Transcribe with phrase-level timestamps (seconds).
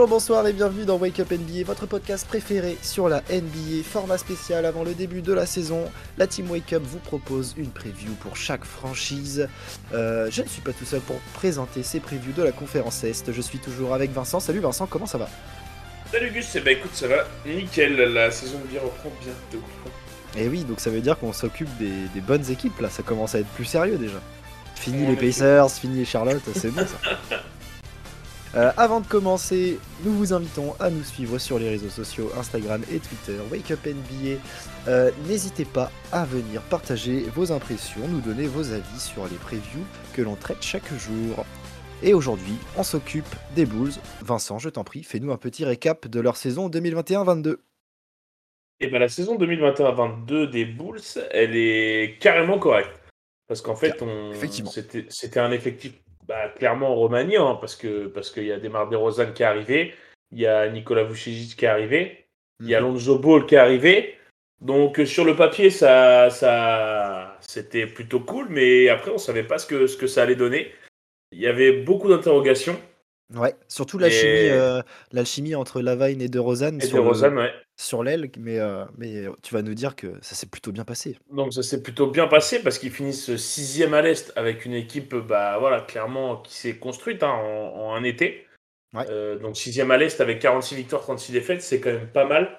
[0.00, 3.82] Bonjour, bonsoir et bienvenue dans Wake Up NBA, votre podcast préféré sur la NBA.
[3.84, 5.84] Format spécial avant le début de la saison.
[6.16, 9.46] La team Wake Up vous propose une preview pour chaque franchise.
[9.92, 13.30] Euh, je ne suis pas tout seul pour présenter ces previews de la conférence Est.
[13.30, 14.40] Je suis toujours avec Vincent.
[14.40, 15.28] Salut Vincent, comment ça va?
[16.10, 19.66] Salut Gus, ben écoute, ça va nickel, la saison NBA reprend bientôt.
[20.34, 23.34] Et eh oui, donc ça veut dire qu'on s'occupe des, bonnes équipes là, ça commence
[23.34, 24.22] à être plus sérieux déjà.
[24.76, 27.36] Fini les Pacers, fini les Charlotte, c'est bon ça.
[28.56, 32.82] Euh, avant de commencer, nous vous invitons à nous suivre sur les réseaux sociaux Instagram
[32.90, 34.40] et Twitter, Wake Up NBA.
[34.88, 39.84] Euh, n'hésitez pas à venir partager vos impressions, nous donner vos avis sur les previews
[40.14, 41.44] que l'on traite chaque jour.
[42.02, 43.92] Et aujourd'hui, on s'occupe des Bulls.
[44.22, 47.58] Vincent, je t'en prie, fais-nous un petit récap de leur saison 2021-22.
[48.80, 52.90] Et ben la saison 2021-22 des Bulls, elle est carrément correcte.
[53.46, 54.32] Parce qu'en fait, on...
[55.08, 55.92] c'était un effectif
[56.30, 59.94] bah, clairement remanié, hein, parce que parce qu'il y a Demar DeRozan qui est arrivé,
[60.30, 62.24] il y a Nicolas Vucevic qui est arrivé,
[62.60, 62.86] il y a mhm.
[62.86, 64.14] Lonzo Ball qui est arrivé.
[64.60, 69.66] Donc sur le papier, ça, ça, c'était plutôt cool, mais après on savait pas ce
[69.66, 70.70] que, ce que ça allait donner.
[71.32, 72.78] Il y avait beaucoup d'interrogations.
[73.34, 77.52] Ouais, surtout l'alchimie, euh, l'alchimie entre Lavine et De Rosanne sur, ouais.
[77.80, 81.18] Sur l'aile, mais, euh, mais tu vas nous dire que ça s'est plutôt bien passé.
[81.30, 85.14] Donc ça s'est plutôt bien passé parce qu'ils finissent sixième à l'est avec une équipe,
[85.14, 88.46] bah voilà, clairement qui s'est construite hein, en, un été.
[88.92, 89.04] Ouais.
[89.08, 92.58] Euh, donc sixième à l'est avec 46 victoires, 36 défaites, c'est quand même pas mal.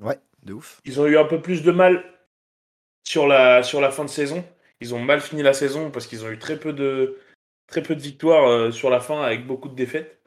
[0.00, 0.80] Ouais, de ouf.
[0.84, 2.04] Ils ont eu un peu plus de mal
[3.04, 4.44] sur la, sur la fin de saison.
[4.80, 7.18] Ils ont mal fini la saison parce qu'ils ont eu très peu de
[7.68, 10.17] très peu de victoires euh, sur la fin avec beaucoup de défaites.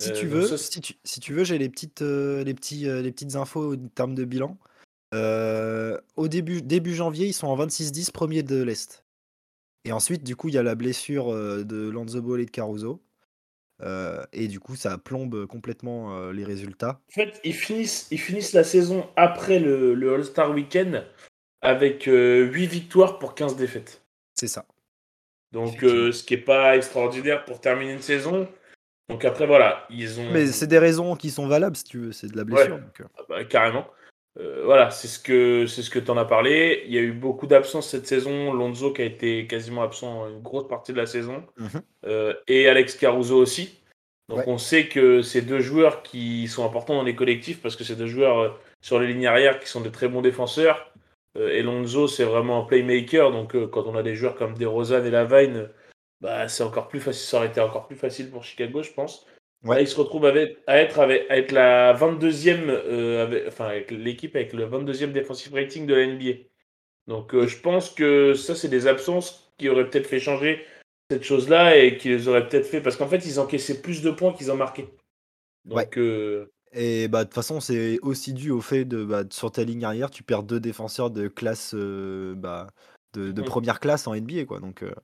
[0.00, 2.84] Si tu euh, veux, si, tu, si tu veux, j'ai les petites, euh, les, petits,
[2.84, 4.56] les petites infos en termes de bilan.
[5.12, 9.04] au début, début janvier, ils sont en 26-10, premier de l'Est.
[9.84, 13.00] Et ensuite, du coup, il y a la blessure de Lonzo Ball et de Caruso.
[14.32, 17.00] et du coup, ça plombe complètement les résultats.
[17.10, 21.06] En fait, ils finissent, ils finissent la saison après le, le All-Star Weekend
[21.62, 24.02] avec 8 victoires pour 15 défaites.
[24.34, 24.64] C'est ça.
[25.52, 28.48] Donc, euh, ce qui n'est pas extraordinaire pour terminer une saison.
[29.10, 30.30] Donc après, voilà, ils ont.
[30.32, 32.76] Mais c'est des raisons qui sont valables, si tu veux, c'est de la blessure.
[32.76, 33.04] Euh.
[33.18, 33.86] Ah bah, carrément.
[34.38, 36.84] Euh, voilà, c'est ce que c'est ce que tu en as parlé.
[36.86, 38.52] Il y a eu beaucoup d'absences cette saison.
[38.52, 41.42] Lonzo qui a été quasiment absent une grosse partie de la saison.
[41.58, 42.34] Mhm.
[42.46, 43.80] et Alex Caruso aussi.
[44.28, 47.82] Donc on sait que ces deux joueurs qui sont importants dans les collectifs parce que
[47.82, 50.90] c'est deux joueurs sur les lignes arrière qui sont de très bons défenseurs.
[51.36, 53.30] Euh, et Lonzo, c'est vraiment un playmaker.
[53.30, 55.68] Donc, euh, quand on a des joueurs comme DeRozan et Lavine,
[56.20, 57.26] bah, c'est encore plus facile.
[57.26, 59.26] Ça aurait été encore plus facile pour Chicago, je pense.
[59.62, 59.82] Ouais.
[59.82, 64.66] il se retrouve avec, à être avec, la 22e, euh, enfin, avec l'équipe avec le
[64.66, 66.44] 22e defensive rating de la NBA.
[67.06, 70.64] Donc, je pense que ça, c'est des absences qui auraient peut-être fait changer
[71.10, 72.80] cette chose-là et qui les auraient peut-être fait.
[72.80, 74.88] Parce qu'en fait, ils encaissaient plus de points qu'ils en marquaient.
[75.66, 75.98] Donc,
[76.72, 79.84] et bah, de toute façon, c'est aussi dû au fait de, bah, sur ta ligne
[79.84, 82.68] arrière, tu perds deux défenseurs de classe, euh, bah,
[83.14, 83.44] de, mmh.
[83.44, 84.60] première classe en NBA, quoi.
[84.60, 84.94] Donc, euh,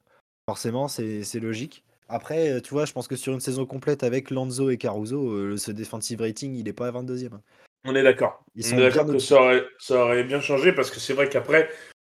[0.49, 1.85] forcément, c'est logique.
[2.09, 5.57] Après, euh, tu vois, je pense que sur une saison complète avec Lanzo et Caruso,
[5.57, 7.35] ce defensive rating, il est pas à 22e.
[7.35, 7.41] Hein.
[7.85, 8.45] On est d'accord.
[8.57, 11.69] On est d'accord que ça aurait, ça aurait bien changé parce que c'est vrai qu'après,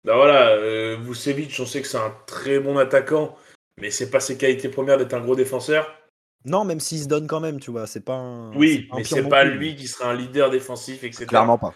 [0.04, 3.36] bah voilà, Vucevic, on sait que c'est un très bon attaquant,
[3.80, 6.00] mais c'est pas ses qualités premières d'être un gros défenseur.
[6.46, 8.54] Non, même s'il se donne quand même, tu vois, c'est pas un.
[8.56, 11.26] Oui, mais c'est pas lui qui sera un leader défensif, etc.
[11.26, 11.74] Clairement pas.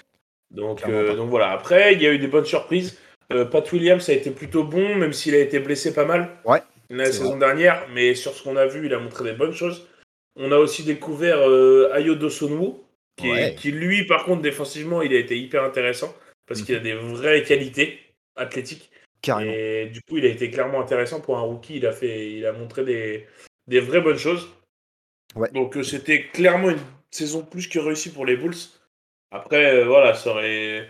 [0.52, 1.52] Donc, euh, donc voilà.
[1.52, 2.98] Après, il y a eu des bonnes surprises.
[3.32, 6.30] Euh, Pat Williams a été plutôt bon, même s'il a été blessé pas mal.
[6.46, 6.62] Ouais.
[6.90, 9.88] La saison dernière, mais sur ce qu'on a vu, il a montré des bonnes choses.
[10.36, 12.74] On a aussi découvert euh, Ayo Dosonwu,
[13.16, 16.14] qui, qui, lui, par contre, défensivement, il a été hyper intéressant
[16.46, 16.84] parce qu'il a mhm.
[16.84, 18.00] des vraies qualités
[18.36, 18.92] athlétiques.
[19.22, 19.52] Carrément.
[19.52, 21.78] Et du coup, il a été clairement intéressant pour un rookie.
[21.78, 23.26] Il a fait, il a montré des,
[23.68, 24.50] des vraies bonnes choses.
[25.54, 26.80] Donc euh, c'était clairement une
[27.10, 28.54] saison plus que réussie pour les Bulls.
[29.32, 30.88] Après, voilà, ça aurait.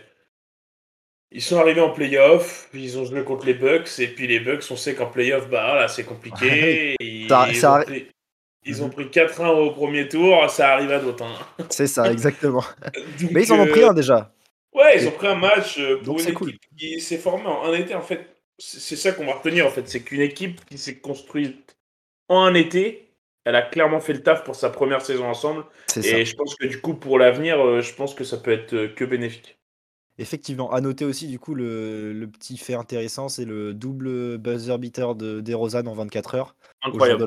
[1.36, 4.62] Ils sont arrivés en playoff, ils ont joué contre les Bucks, et puis les Bucks,
[4.70, 6.94] on sait qu'en playoff, bah voilà, c'est compliqué.
[7.00, 11.24] ils, ont pris, 4-1 au premier tour, ça arrive à d'autres.
[11.24, 11.64] Hein.
[11.70, 12.62] C'est ça, exactement.
[13.32, 14.32] Mais ils en ont pris un déjà.
[14.72, 17.96] Ouais, ils ont pris un match pour une équipe qui s'est formée en un été,
[17.96, 18.36] en fait.
[18.56, 19.88] C'est ça qu'on va retenir, en fait.
[19.88, 21.76] C'est qu'une équipe qui s'est construite
[22.28, 23.10] en un été,
[23.44, 25.64] elle a clairement fait le taf pour sa première saison ensemble.
[25.96, 28.72] Et je pense que du coup, pour l'avenir, euh, je pense que ça peut être
[28.72, 29.58] euh, que bénéfique.
[30.18, 35.14] Effectivement, à noter aussi du coup le, petit fait intéressant, c'est le double buzzer beater
[35.16, 37.26] de DeRozan en 24 heures Incroyable.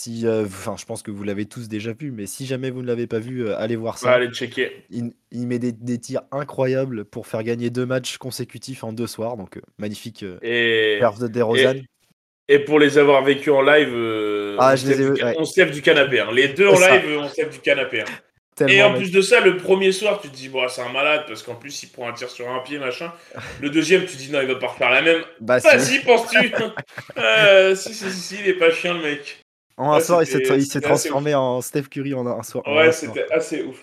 [0.00, 2.80] Si, euh, enfin, je pense que vous l'avez tous déjà vu, mais si jamais vous
[2.80, 4.12] ne l'avez pas vu, allez voir ça.
[4.12, 4.84] allez checker.
[4.90, 5.12] Il,
[5.46, 10.24] met des, tirs incroyables pour faire gagner deux matchs consécutifs en deux soirs, donc magnifique
[10.42, 11.82] et, de DeRozan.
[12.48, 15.22] et pour les avoir vécus en live, euh, Ah, on, je se les ai- du,
[15.22, 15.36] ouais.
[15.38, 16.20] on se lève du canapé.
[16.20, 16.32] hein.
[16.32, 18.00] Les deux en live, on se lève du canapé.
[18.00, 18.31] hein.
[18.54, 18.98] Tellement, Et en mec.
[19.00, 21.54] plus de ça, le premier soir, tu te dis, bon, c'est un malade, parce qu'en
[21.54, 23.10] plus, il prend un tir sur un pied, machin.
[23.60, 25.22] Le deuxième, tu te dis, non, il va pas refaire la même.
[25.40, 25.66] Bah, si.
[25.66, 26.52] Vas-y, penses-tu?
[27.16, 29.40] Euh, si, si, si, si, il est pas chien, le mec.
[29.78, 32.62] En un Ouais, soir, il s'est transformé en Steph Curry en un soir.
[32.66, 33.78] un Ouais, c'était assez ouf.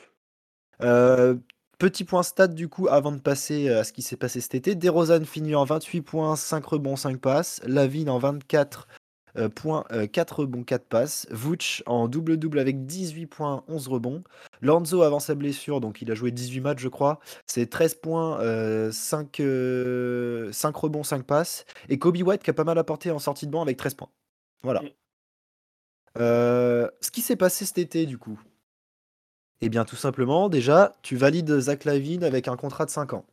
[0.84, 1.36] Euh,
[1.80, 4.76] petit point stat du coup avant de passer à ce qui s'est passé cet été.
[4.76, 7.60] DeRozan finit en 28 points, 5 rebonds, 5 passes.
[7.66, 8.88] Lavine en 24
[9.38, 11.28] euh, points, euh, 4 rebonds, 4 passes.
[11.32, 14.24] Vooch en double-double avec 18 points, 11 rebonds.
[14.62, 17.20] Lonzo avant sa blessure, donc il a joué 18 matchs je crois.
[17.46, 21.66] C'est 13 points, euh, 5, euh, 5 rebonds, 5 passes.
[21.90, 24.10] Et Kobe White qui a pas mal apporté en sortie de banc avec 13 points.
[24.64, 24.82] Voilà.
[26.18, 28.40] Euh, ce qui s'est passé cet été du coup?
[29.62, 33.26] Eh bien, tout simplement, déjà, tu valides Zach Lavine avec un contrat de 5 ans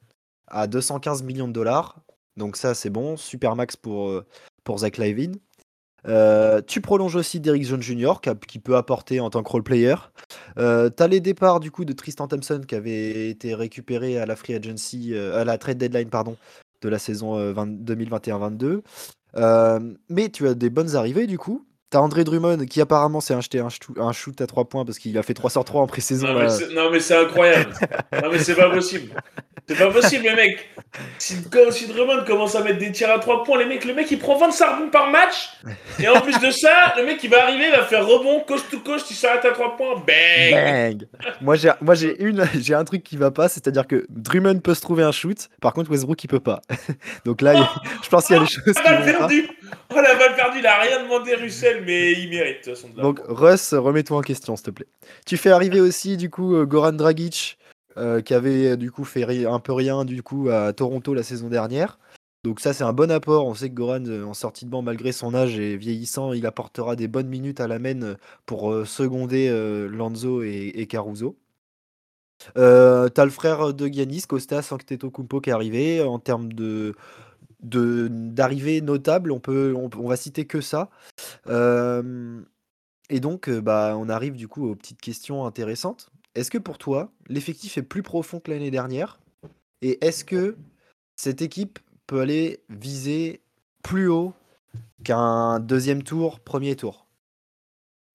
[0.48, 2.00] à 215 millions de dollars.
[2.36, 4.26] Donc ça, c'est bon, super max pour, euh,
[4.64, 5.36] pour Zach Lavine.
[6.08, 8.14] Euh, tu prolonges aussi Derrick Jones Jr.
[8.46, 9.94] qui, peut apporter en tant que role player.
[10.58, 14.36] Euh, T'as les départs du coup de Tristan Thompson qui avait été récupéré à la
[14.36, 16.36] free agency, euh, à la trade deadline pardon,
[16.82, 18.82] de la saison euh, 20 2021-22.
[19.36, 21.66] Euh, mais tu as des bonnes arrivées du coup.
[21.90, 24.98] T'as André Drummond qui apparemment s'est acheté un, shoo- un shoot à 3 points parce
[24.98, 26.26] qu'il a fait 3 sur 3 en pré-saison.
[26.74, 27.72] Non, mais c'est- incroyable.
[28.12, 29.12] non, mais c'est pas possible.
[29.68, 30.68] C'est pas possible, les mecs.
[31.18, 31.36] Si,
[31.88, 34.36] Drummond commence à mettre des tirs à 3 points, les mecs, le mec il prend
[34.38, 35.50] 25 rebonds par match.
[35.98, 38.70] Et en plus de ça, le mec il va arriver, il va faire rebond, coast
[38.70, 41.06] to coast, il s'arrête à 3 points, bang.
[41.40, 44.80] Bang Moi j'ai une j'ai un truc qui va pas, c'est-à-dire que Drummond peut se
[44.82, 46.60] trouver un shoot, par contre Westbrook il peut pas.
[47.24, 47.70] Donc là il a-
[48.04, 49.48] je pense qu'il y a des choses La balle perdue.
[49.90, 52.88] Oh la balle perdue, il a rien demandé Russell, mais il mérite de toute façon
[52.88, 54.86] de la Donc Russ, remets-toi en question s'il te plaît.
[55.26, 57.58] Tu fais arriver aussi du coup euh, Goran Dragic
[57.96, 61.22] euh, qui avait euh, du coup fait un peu rien du coup à Toronto la
[61.22, 61.98] saison dernière.
[62.44, 63.44] Donc ça c'est un bon apport.
[63.46, 66.94] On sait que Goran en sortie de banc malgré son âge et vieillissant, il apportera
[66.94, 71.36] des bonnes minutes à la main pour euh, seconder euh, Lanzo et, et Caruso.
[72.56, 76.94] Euh, T'as le frère de Giannis, Kostas Antetokounmpo qui est arrivé en termes de
[77.60, 79.32] de- d'arrivée notable.
[79.32, 80.90] On peut on, va citer que ça.
[83.08, 86.10] Et donc, euh, bah, on arrive du coup aux petites questions intéressantes.
[86.34, 89.18] Est-ce que pour toi, l'effectif est plus profond que l'année dernière?
[89.82, 90.56] Et est-ce que
[91.16, 93.40] cette équipe peut aller viser
[93.82, 94.34] plus haut
[95.04, 97.06] qu'un deuxième tour, premier tour?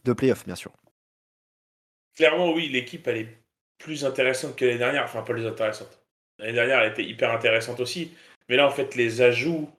[0.03, 0.71] De playoff, bien sûr.
[2.15, 3.37] Clairement, oui, l'équipe, elle est
[3.77, 5.05] plus intéressante que l'année dernière.
[5.05, 5.99] Enfin, pas plus intéressante.
[6.37, 8.11] L'année dernière, elle était hyper intéressante aussi.
[8.51, 9.69] Mais là, en fait, les ajouts,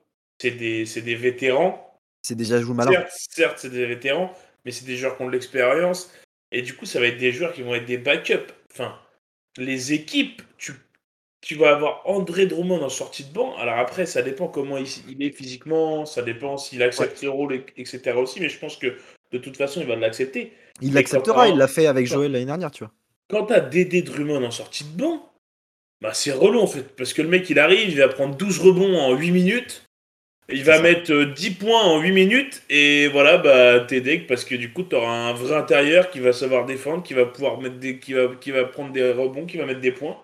[0.41, 2.01] c'est des, des vétérans.
[2.23, 2.91] C'est déjà joué malin.
[2.91, 4.33] Certes, certes, c'est des vétérans,
[4.65, 6.11] mais c'est des joueurs qui ont de l'expérience.
[6.53, 8.51] Et du coup, ça va être des joueurs qui vont être des backups.
[8.73, 8.99] Enfin,
[9.59, 10.73] les équipes, tu,
[11.43, 13.55] tu vas avoir André Drummond en sortie de banc.
[13.59, 17.55] Alors après, ça dépend comment il, il est physiquement, ça dépend s'il accepte ses rôles,
[17.57, 18.13] et- etc.
[18.17, 18.41] aussi.
[18.41, 18.97] Mais je pense que
[19.33, 20.55] de toute façon, il va l'accepter.
[20.81, 22.93] Il l'acceptera, il l'a fait avec Joël l'année dernière, tu vois.
[23.29, 25.31] Quand t'as Dédé Drummond en sortie de banc,
[26.03, 26.95] bah c'est relou en fait.
[26.97, 29.85] Parce que le mec, il arrive, il va prendre 12 rebonds en 8 minutes.
[30.49, 30.83] Il va ça.
[30.83, 32.63] mettre euh, 10 points en 8 minutes.
[32.69, 36.33] Et voilà, bah t'es deg parce que du coup, t'auras un vrai intérieur qui va
[36.33, 37.99] savoir défendre, qui va pouvoir mettre des.
[37.99, 40.21] qui va, qui va prendre des rebonds, qui va mettre des points.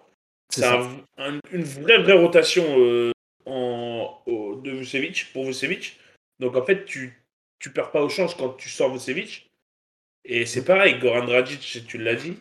[0.50, 0.88] C'est un-
[1.18, 3.12] un- une vraie, vraie rotation euh,
[3.46, 5.98] en, au- de Vucevic, pour Vucevic.
[6.40, 7.22] Donc en fait, tu,
[7.60, 9.46] tu perds pas au change quand tu sors Vucevic.
[10.24, 12.34] Et c'est pareil, Goran Dragic, tu l'as dit,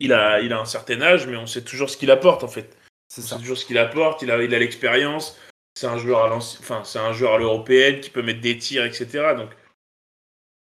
[0.00, 2.48] il a, il a un certain âge, mais on sait toujours ce qu'il apporte en
[2.48, 2.76] fait.
[3.08, 3.36] C'est On ça.
[3.36, 5.38] sait toujours ce qu'il apporte, il a il a l'expérience,
[5.74, 8.84] c'est un joueur à enfin, c'est un joueur à l'européenne qui peut mettre des tirs,
[8.84, 9.34] etc.
[9.36, 9.50] Donc,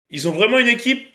[0.10, 1.08] ils ont vraiment une équipe.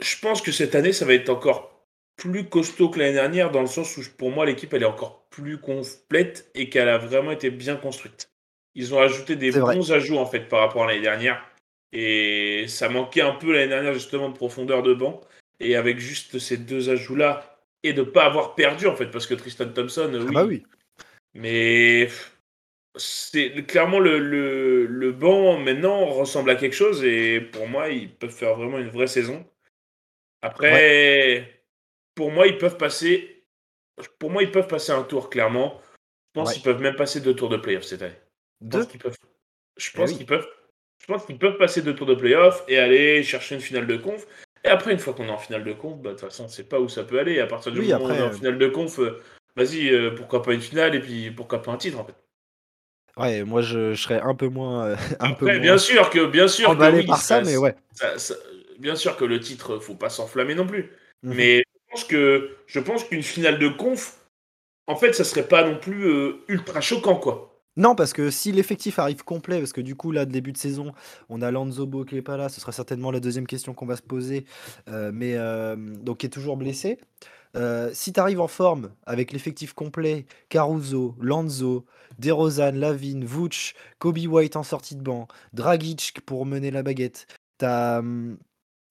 [0.00, 3.60] Je pense que cette année, ça va être encore plus costaud que l'année dernière, dans
[3.60, 7.32] le sens où, pour moi, l'équipe, elle est encore plus complète et qu'elle a vraiment
[7.32, 8.30] été bien construite.
[8.74, 9.74] Ils ont ajouté des vrai.
[9.76, 11.44] bons ajouts, en fait, par rapport à l'année dernière.
[11.92, 15.20] Et ça manquait un peu l'année dernière, justement, de profondeur de banc.
[15.60, 17.51] Et avec juste ces deux ajouts-là,
[17.82, 20.44] et de ne pas avoir perdu, en fait, parce que Tristan Thompson, Ah oui, bah
[20.44, 20.62] oui.
[21.34, 22.08] mais
[22.96, 28.14] c'est clairement le, le, le banc maintenant ressemble à quelque chose et pour moi ils
[28.14, 29.46] peuvent faire vraiment une vraie saison.
[30.42, 31.64] Après,
[32.14, 33.44] pour moi ils peuvent passer,
[34.18, 35.80] pour moi ils peuvent passer un tour clairement.
[36.34, 36.54] Je pense Ouais.
[36.54, 38.14] qu'ils peuvent même passer deux tours de playoff cette année.
[38.60, 38.84] Deux?
[38.86, 39.16] qu'ils peuvent.
[39.78, 40.16] Je Eh pense oui.
[40.18, 40.48] qu'ils peuvent.
[41.00, 43.96] Je pense qu'ils peuvent passer deux tours de playoff et aller chercher une finale de
[43.96, 44.26] conf.
[44.64, 46.48] Et après, une fois qu'on est en finale de conf, bah, de toute façon, on
[46.48, 47.40] sait pas où ça peut aller.
[47.40, 49.20] À partir du Oui, moment où on est en finale de conf, euh,
[49.56, 52.14] vas-y, euh, pourquoi pas une finale et puis pourquoi pas un titre en fait.
[53.16, 54.86] Ouais, moi je, je serais un peu moins.
[54.86, 57.56] euh, un peu moins bien sûr que, bien sûr que emballé oui, par ça, mais
[57.56, 57.74] ouais.
[57.92, 58.34] ça- ça-
[58.78, 60.92] bien sûr que le titre, faut pas s'enflammer non plus.
[61.22, 61.34] Mhm.
[61.34, 64.16] Mais je pense que, je pense qu'une finale de conf,
[64.88, 67.51] en fait, ça serait pas non plus euh, ultra choquant, quoi.
[67.76, 70.92] Non, parce que si l'effectif arrive complet, parce que du coup, là, début de saison,
[71.30, 73.96] on a Lanzobo qui est pas là, ce sera certainement la deuxième question qu'on va
[73.96, 74.44] se poser,
[74.88, 76.98] euh, mais euh, donc qui est toujours blessé.
[77.56, 81.84] Euh, si tu arrives en forme avec l'effectif complet, Caruso, Lanzo,
[82.18, 87.26] DeRozan, Lavine, Vooch, Kobe White en sortie de banc, Dragic pour mener la baguette,
[87.58, 88.38] t'as hum,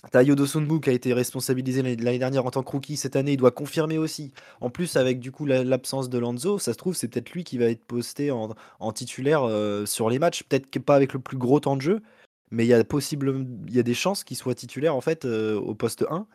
[0.09, 0.45] T'as Yodo
[0.79, 2.97] qui a été responsabilisé l'année dernière en tant que rookie.
[2.97, 4.31] Cette année, il doit confirmer aussi.
[4.59, 7.59] En plus, avec du coup l'absence de Lanzo, ça se trouve, c'est peut-être lui qui
[7.59, 10.43] va être posté en, titulaire euh, sur les matchs.
[10.43, 12.01] Peut-être pas avec le plus gros temps de jeu,
[12.49, 16.03] mais il y a possible, des chances qu'il soit titulaire en fait euh, au poste
[16.09, 16.25] 1.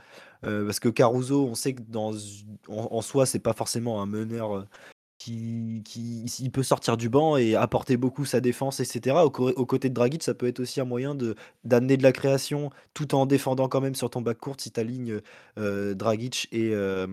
[0.45, 2.13] Euh, parce que Caruso, on sait que dans,
[2.69, 4.67] en, en soi, c'est pas forcément un meneur
[5.19, 9.17] qui, qui peut sortir du banc et apporter beaucoup sa défense, etc.
[9.25, 11.17] Au, côté de Dragic, ça peut être aussi un moyen
[11.65, 14.81] d'amener de la création tout en défendant quand même sur ton bac court si tu
[14.81, 15.21] alignes
[15.59, 17.07] euh, Dragic et, euh,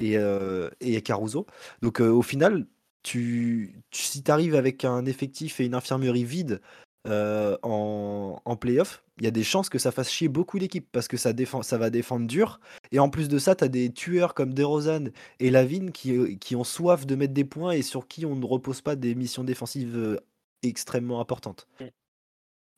[0.00, 1.46] euh, et, Caruso.
[1.82, 2.66] Donc au final,
[3.04, 6.60] si tu arrives avec un effectif et une infirmerie vide
[7.06, 11.06] en, en playoff, il y a des chances que ça fasse chier beaucoup d'équipes parce
[11.06, 12.58] que ça, défend, ça va défendre dur.
[12.90, 16.36] Et en plus de ça, tu as des tueurs comme DeRozan et Lavine qui, euh,
[16.36, 19.14] qui ont soif de mettre des points et sur qui on ne repose pas des
[19.14, 20.16] missions défensives euh,
[20.62, 21.68] extrêmement importantes.
[21.80, 21.84] Mm.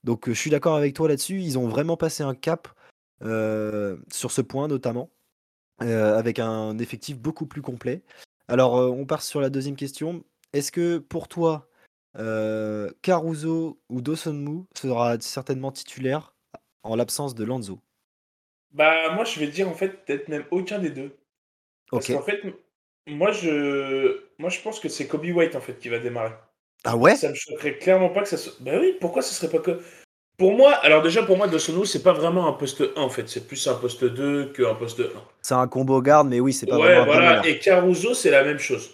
[0.02, 1.40] Donc euh, je suis d'accord avec toi là-dessus.
[1.40, 2.68] Ils ont vraiment passé un cap
[3.20, 5.10] sur ce point notamment,
[5.78, 8.02] avec un effectif beaucoup plus complet.
[8.48, 10.24] Alors on part sur la deuxième question.
[10.52, 11.68] Est-ce que pour toi,
[12.14, 16.34] Caruso ou Dawson sera certainement titulaire
[16.82, 17.80] en l'absence de Lanzo
[18.72, 21.16] Bah, moi, je vais dire en fait, peut-être même aucun des deux.
[21.90, 22.42] Parce qu'en fait,
[23.06, 24.22] moi je...
[24.38, 26.32] moi, je pense que c'est Kobe White en fait qui va démarrer.
[26.84, 27.14] Ah ouais?
[27.14, 28.54] Ça me choquerait clairement pas que ça soit.
[28.60, 29.80] Bah oui, pourquoi ce serait pas que.
[30.38, 33.28] Pour moi, alors déjà, pour moi, Dawson c'est pas vraiment un poste 1 en fait,
[33.28, 35.04] c'est plus un poste 2 qu'un poste 1.
[35.42, 37.46] C'est un combo garde, mais oui, c'est pas ouais, voilà.
[37.46, 38.90] Et Caruso, c'est la même chose.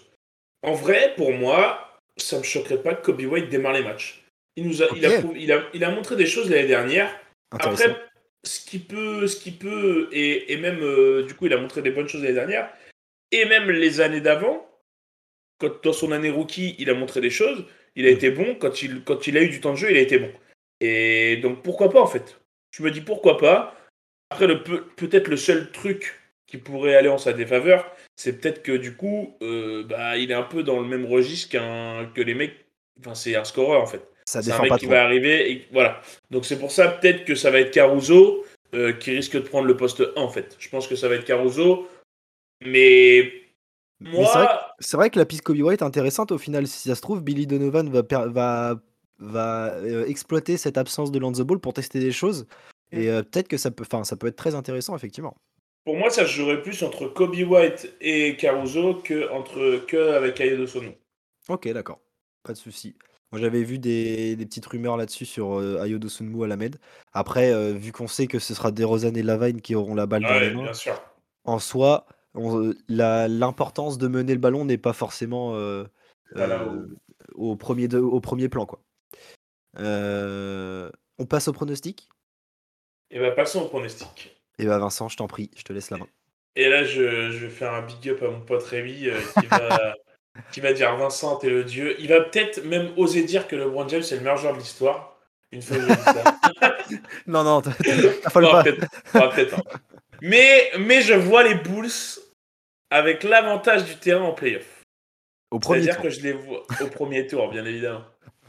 [0.61, 1.88] En vrai, pour moi,
[2.19, 4.23] ça me choquerait pas que Kobe White démarre les matchs.
[4.55, 7.09] Il, nous a, il, a, il, a, il a montré des choses l'année dernière
[7.51, 7.95] après,
[8.43, 11.81] ce qui peut, ce qui peut et, et même, euh, du coup, il a montré
[11.81, 12.71] des bonnes choses l'année dernière,
[13.31, 14.69] et même les années d'avant,
[15.59, 18.13] quand dans son année rookie, il a montré des choses, il a mm.
[18.13, 20.19] été bon, quand il, quand il a eu du temps de jeu, il a été
[20.19, 20.31] bon.
[20.79, 22.39] Et donc, pourquoi pas, en fait?
[22.71, 23.75] Je me dis pourquoi pas.
[24.29, 26.19] Après, le, peut-être le seul truc
[26.49, 30.35] qui pourrait aller en sa défaveur, c'est peut-être que du coup, euh, bah, il est
[30.35, 32.65] un peu dans le même registre qu'un, que les mecs.
[32.99, 35.51] Enfin, c'est un scoreur en fait c'est un mec qui va arriver.
[35.51, 36.01] Et, voilà.
[36.31, 39.67] Donc c'est pour ça peut-être que ça va être Caruso euh, qui risque de prendre
[39.67, 40.55] le poste 1 en fait.
[40.59, 41.87] Je pense que ça va être Caruso.
[42.65, 43.31] Mais
[43.99, 44.75] moi.
[44.79, 46.67] C'est vrai, que la piste Kobe White est intéressante au final.
[46.67, 48.75] Si ça se trouve, Billy Donovan va, va,
[49.19, 52.45] va euh, exploiter cette absence de Lonzo Ball pour tester des choses.
[52.91, 53.23] Et mm.
[53.23, 55.35] peut-être que ça peut, ça peut être très intéressant, effectivement.
[55.89, 60.39] Pour moi, ça se jouerait plus entre Kobe White et Caruso que, entre, que avec
[60.39, 60.91] Ayo Sono.
[61.47, 61.99] Ok, d'accord.
[62.43, 62.95] Pas de souci.
[63.31, 66.75] Moi, j'avais vu des, petites rumeurs là-dessus sur euh, Ayodo Sunmu à la Med.
[67.11, 70.21] Après, euh, vu qu'on sait que ce sera DeRozan et Lavine qui auront la balle
[70.21, 70.71] dans les mains,
[71.45, 72.05] en soi,
[72.87, 75.85] l'importance de mener le ballon n'est pas forcément euh,
[77.33, 78.67] au, premier au premier plan.
[78.67, 78.79] Quoi.
[79.79, 82.09] on passe au pronostic?
[83.09, 84.38] Et eh ben, passons au pronostic.
[84.59, 86.07] Et eh bah, ben, Vincent, je t'en prie, je te laisse la main.
[86.55, 89.07] Et là, je, je vais faire un big up à mon pote Rémi
[89.39, 89.95] qui va
[90.51, 91.95] qui va dire Vincent, t'es le dieu.
[91.99, 95.17] Il va peut-être même oser dire que LeBron James est le meilleur joueur de l'histoire.
[95.51, 96.77] Une fois que je dis ça.
[97.27, 97.71] non, non, t'as
[98.29, 98.63] pas.
[98.63, 99.55] Peut-être.
[99.55, 99.79] Hein.
[100.21, 101.89] Mais, mais je vois les Bulls
[102.89, 104.83] avec l'avantage du terrain en playoff.
[105.51, 108.03] Au premier C'est-à-dire que je les vois au premier tour, bien évidemment.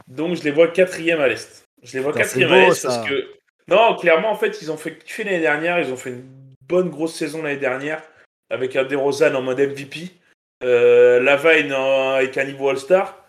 [0.07, 1.63] Donc je les vois quatrième à l'Est.
[1.81, 3.40] Je les vois quatrième à l'Est parce que.
[3.67, 5.79] Non, clairement, en fait, ils ont fait kiffer l'année dernière.
[5.79, 6.25] Ils ont fait une
[6.67, 8.01] bonne grosse saison l'année dernière
[8.49, 10.11] avec un DeRozan en mode MVP
[10.63, 13.25] euh, Lavine avec un niveau All-Star.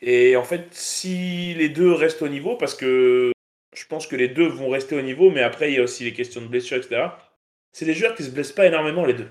[0.00, 3.32] Et en fait, si les deux restent au niveau, parce que
[3.74, 6.04] je pense que les deux vont rester au niveau, mais après, il y a aussi
[6.04, 7.08] les questions de blessure, etc.
[7.72, 9.28] C'est des joueurs qui se blessent pas énormément, les deux.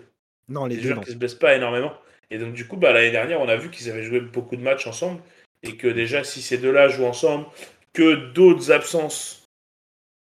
[0.49, 0.89] Non, les, des deux.
[0.89, 1.93] joueurs qui se blessent pas énormément.
[2.31, 4.61] Et donc, du coup, bah, l'année dernière, on a vu qu'ils avaient joué beaucoup de
[4.61, 5.21] matchs ensemble.
[5.63, 7.45] Et que déjà, si ces deux-là jouent ensemble,
[7.93, 9.44] que d'autres absences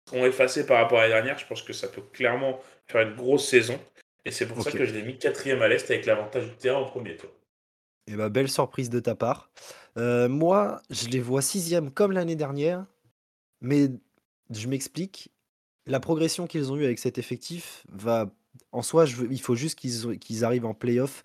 [0.05, 3.15] seront effacées par rapport à l'année dernière, je pense que ça peut clairement faire une
[3.15, 3.79] grosse saison.
[4.25, 6.79] Et c'est pour ça que je l'ai mis quatrième à l'Est avec l'avantage du terrain
[6.79, 7.29] en premier tour.
[8.07, 9.49] Et eh bah, belle surprise de ta part.
[9.97, 12.85] Euh, moi, je les vois sixième comme l'année dernière,
[13.61, 13.89] mais
[14.49, 15.31] je m'explique.
[15.85, 18.29] La progression qu'ils ont eue avec cet effectif va.
[18.71, 21.23] En soi, je il faut juste qu'ils arrivent en playoff,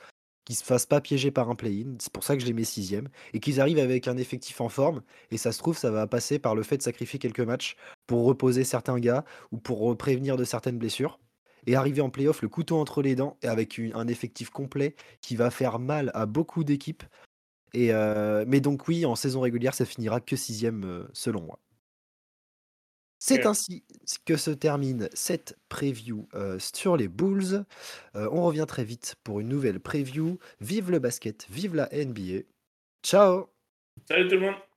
[0.48, 1.96] qu'ils se fassent pas piéger par un play-in.
[1.98, 3.08] C'est pour ça que je les mets sixième.
[3.34, 5.02] Et qu'ils arrivent avec un effectif en forme.
[5.30, 7.76] Et ça se trouve, ça va passer par le fait de sacrifier quelques matchs
[8.06, 11.20] pour reposer certains gars ou pour prévenir de certaines blessures
[11.66, 15.36] et arriver en playoff le couteau entre les dents et avec un effectif complet qui
[15.36, 17.02] va faire mal à beaucoup d'équipes.
[17.74, 17.92] Et
[18.46, 21.60] mais donc oui, en saison régulière, ça finira que sixième selon moi.
[23.18, 23.84] C'est ainsi
[24.24, 27.64] que se termine cette preview sur les Bulls.
[28.14, 30.38] on revient très vite pour une nouvelle preview.
[30.60, 32.42] Vive le basket, vive la NBA.
[33.02, 33.48] Ciao
[34.08, 34.67] Salut tout le monde